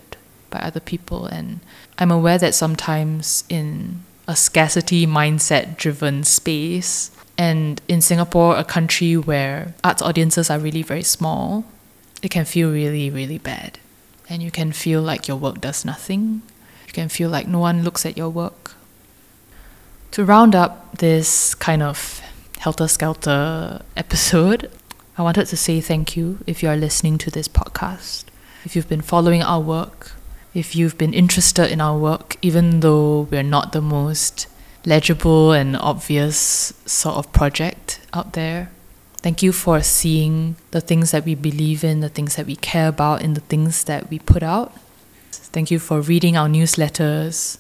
by 0.50 0.60
other 0.60 0.80
people. 0.80 1.26
And 1.26 1.62
I'm 1.98 2.12
aware 2.12 2.38
that 2.38 2.54
sometimes 2.54 3.44
in 3.50 4.04
a 4.28 4.36
scarcity 4.36 5.08
mindset 5.08 5.78
driven 5.78 6.24
space, 6.24 7.12
and 7.38 7.82
in 7.88 8.02
Singapore, 8.02 8.58
a 8.58 8.66
country 8.66 9.16
where 9.16 9.74
arts 9.82 10.02
audiences 10.02 10.50
are 10.50 10.60
really 10.60 10.84
very 10.84 11.04
small, 11.04 11.64
it 12.22 12.32
can 12.32 12.44
feel 12.44 12.70
really, 12.70 13.10
really 13.10 13.38
bad. 13.38 13.80
And 14.28 14.44
you 14.44 14.52
can 14.52 14.74
feel 14.74 15.02
like 15.02 15.28
your 15.28 15.38
work 15.38 15.62
does 15.62 15.86
nothing. 15.86 16.42
You 16.86 16.94
can 16.94 17.08
feel 17.08 17.30
like 17.30 17.48
no 17.48 17.60
one 17.60 17.84
looks 17.84 18.06
at 18.06 18.18
your 18.18 18.30
work. 18.30 18.76
To 20.12 20.26
round 20.26 20.54
up 20.54 20.98
this 20.98 21.56
kind 21.56 21.82
of 21.82 22.22
helter 22.60 22.90
skelter 22.90 23.82
episode, 23.96 24.70
I 25.18 25.22
wanted 25.22 25.48
to 25.48 25.56
say 25.56 25.80
thank 25.80 26.18
you 26.18 26.40
if 26.46 26.62
you 26.62 26.68
are 26.68 26.76
listening 26.76 27.18
to 27.20 27.32
this 27.32 27.48
podcast. 27.48 28.26
If 28.66 28.76
you've 28.76 28.90
been 28.90 29.02
following 29.02 29.42
our 29.42 29.62
work, 29.62 30.12
if 30.54 30.76
you've 30.76 30.98
been 30.98 31.14
interested 31.14 31.72
in 31.72 31.80
our 31.80 31.98
work, 31.98 32.36
even 32.42 32.82
though 32.82 33.22
we're 33.32 33.44
not 33.44 33.72
the 33.72 33.82
most 33.82 34.48
legible 34.86 35.54
and 35.54 35.78
obvious 35.78 36.74
sort 36.86 37.16
of 37.16 37.32
project 37.32 38.02
out 38.12 38.34
there. 38.34 38.72
Thank 39.22 39.42
you 39.42 39.54
for 39.54 39.82
seeing 39.82 40.58
the 40.72 40.82
things 40.82 41.12
that 41.12 41.24
we 41.24 41.36
believe 41.36 41.86
in, 41.86 42.02
the 42.02 42.10
things 42.10 42.36
that 42.36 42.46
we 42.46 42.58
care 42.58 42.90
about, 42.90 43.22
and 43.22 43.38
the 43.38 43.42
things 43.42 43.86
that 43.86 44.10
we 44.10 44.20
put 44.20 44.44
out. 44.44 44.74
Thank 45.32 45.72
you 45.72 45.80
for 45.80 46.02
reading 46.02 46.36
our 46.36 46.50
newsletters, 46.50 47.58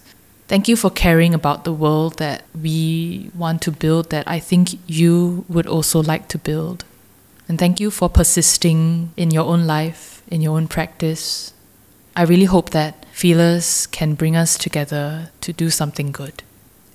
Thank 0.49 0.67
you 0.67 0.75
for 0.75 0.89
caring 0.89 1.35
about 1.35 1.63
the 1.63 1.71
world 1.71 2.17
that 2.17 2.43
we 2.59 3.29
want 3.35 3.61
to 3.61 3.71
build, 3.71 4.09
that 4.09 4.27
I 4.27 4.39
think 4.39 4.79
you 4.87 5.45
would 5.47 5.67
also 5.67 6.01
like 6.01 6.27
to 6.29 6.39
build. 6.39 6.85
And 7.47 7.59
thank 7.59 7.79
you 7.79 7.91
for 7.91 8.09
persisting 8.09 9.11
in 9.15 9.29
your 9.29 9.45
own 9.45 9.67
life, 9.67 10.23
in 10.27 10.41
your 10.41 10.57
own 10.57 10.67
practice. 10.67 11.53
I 12.15 12.23
really 12.23 12.45
hope 12.45 12.71
that 12.71 13.05
Feelers 13.11 13.85
can 13.87 14.15
bring 14.15 14.35
us 14.35 14.57
together 14.57 15.29
to 15.41 15.53
do 15.53 15.69
something 15.69 16.11
good. 16.11 16.41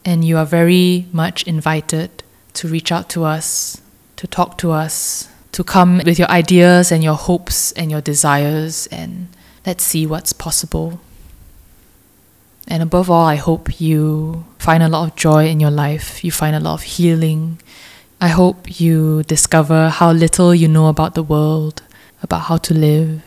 And 0.04 0.24
you 0.24 0.36
are 0.36 0.46
very 0.46 1.06
much 1.12 1.44
invited 1.44 2.24
to 2.54 2.66
reach 2.66 2.90
out 2.90 3.08
to 3.10 3.22
us, 3.22 3.80
to 4.16 4.26
talk 4.26 4.58
to 4.58 4.72
us, 4.72 5.28
to 5.52 5.62
come 5.62 6.00
with 6.04 6.18
your 6.18 6.28
ideas 6.28 6.90
and 6.90 7.04
your 7.04 7.14
hopes 7.14 7.70
and 7.72 7.88
your 7.90 8.00
desires, 8.00 8.88
and 8.88 9.28
let's 9.64 9.84
see 9.84 10.06
what's 10.06 10.32
possible. 10.32 10.98
And 12.74 12.82
above 12.82 13.08
all, 13.08 13.24
I 13.24 13.36
hope 13.36 13.80
you 13.80 14.44
find 14.58 14.82
a 14.82 14.88
lot 14.88 15.08
of 15.08 15.14
joy 15.14 15.46
in 15.46 15.60
your 15.60 15.70
life, 15.70 16.24
you 16.24 16.32
find 16.32 16.56
a 16.56 16.58
lot 16.58 16.74
of 16.74 16.82
healing. 16.82 17.60
I 18.20 18.26
hope 18.26 18.80
you 18.80 19.22
discover 19.22 19.90
how 19.90 20.10
little 20.10 20.52
you 20.52 20.66
know 20.66 20.88
about 20.88 21.14
the 21.14 21.22
world, 21.22 21.84
about 22.20 22.46
how 22.48 22.56
to 22.56 22.74
live, 22.74 23.22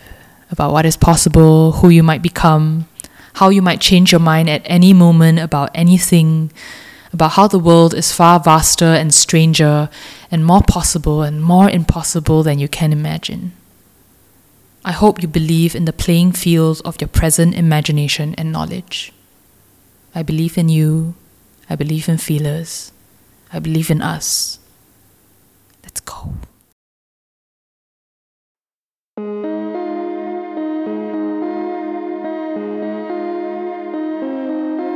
about 0.51 0.73
what 0.73 0.85
is 0.85 0.97
possible, 0.97 1.71
who 1.71 1.87
you 1.87 2.03
might 2.03 2.21
become, 2.21 2.89
how 3.35 3.47
you 3.47 3.61
might 3.61 3.79
change 3.79 4.11
your 4.11 4.19
mind 4.19 4.49
at 4.49 4.63
any 4.65 4.91
moment 4.91 5.39
about 5.39 5.71
anything, 5.73 6.51
about 7.13 7.31
how 7.39 7.47
the 7.47 7.57
world 7.57 7.93
is 7.93 8.11
far 8.11 8.41
vaster 8.41 8.83
and 8.99 9.13
stranger 9.13 9.89
and 10.29 10.45
more 10.45 10.61
possible 10.61 11.21
and 11.21 11.41
more 11.41 11.69
impossible 11.69 12.43
than 12.43 12.59
you 12.59 12.67
can 12.67 12.91
imagine. 12.91 13.53
I 14.83 14.91
hope 14.91 15.21
you 15.21 15.29
believe 15.29 15.73
in 15.73 15.85
the 15.85 15.93
playing 15.93 16.33
field 16.33 16.81
of 16.83 16.99
your 16.99 17.07
present 17.07 17.55
imagination 17.55 18.35
and 18.37 18.51
knowledge. 18.51 19.13
I 20.13 20.23
believe 20.23 20.57
in 20.57 20.69
you. 20.69 21.15
I 21.69 21.75
believe 21.75 22.09
in 22.09 22.17
feelers. 22.17 22.91
I 23.51 23.59
believe 23.59 23.89
in 23.89 24.01
us. 24.01 24.59
Let's 25.83 25.99
go. 26.01 26.33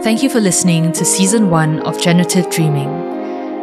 Thank 0.03 0.23
you 0.23 0.29
for 0.29 0.39
listening 0.39 0.91
to 0.93 1.05
season 1.05 1.49
one 1.49 1.79
of 1.81 2.01
Generative 2.01 2.49
Dreaming. 2.49 2.89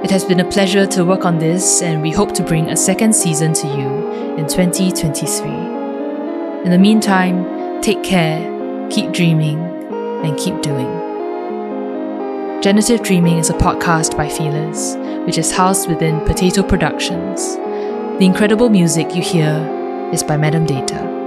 It 0.05 0.11
has 0.11 0.25
been 0.25 0.39
a 0.39 0.49
pleasure 0.49 0.87
to 0.87 1.05
work 1.05 1.25
on 1.25 1.39
this, 1.39 1.83
and 1.83 2.01
we 2.01 2.13
hope 2.13 2.33
to 2.35 2.45
bring 2.45 2.71
a 2.71 2.77
second 2.77 3.13
season 3.13 3.53
to 3.55 3.67
you 3.67 4.37
in 4.37 4.47
2023. 4.47 5.51
In 6.65 6.71
the 6.71 6.79
meantime, 6.79 7.83
take 7.83 8.05
care, 8.05 8.39
keep 8.91 9.11
dreaming, 9.11 9.59
and 10.25 10.39
keep 10.39 10.63
doing. 10.63 11.08
Generative 12.61 13.05
Dreaming 13.05 13.39
is 13.39 13.51
a 13.51 13.55
podcast 13.55 14.17
by 14.17 14.29
Feelers, 14.29 14.97
which 15.27 15.39
is 15.39 15.53
housed 15.53 15.89
within 15.89 16.19
Potato 16.27 16.65
Productions. 16.65 17.55
The 18.19 18.27
incredible 18.27 18.69
music 18.69 19.15
you 19.15 19.23
hear 19.23 20.11
is 20.13 20.25
by 20.25 20.37
Madam 20.37 20.67
Data. 20.67 21.18